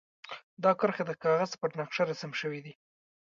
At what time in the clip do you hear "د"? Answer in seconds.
1.07-1.11